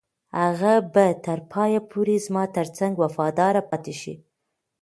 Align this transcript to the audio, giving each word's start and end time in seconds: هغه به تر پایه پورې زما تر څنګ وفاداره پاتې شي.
هغه 0.39 0.73
به 0.93 1.05
تر 1.25 1.39
پایه 1.51 1.81
پورې 1.91 2.15
زما 2.25 2.43
تر 2.55 2.67
څنګ 2.77 2.93
وفاداره 3.03 3.61
پاتې 3.69 3.93
شي. 4.01 4.13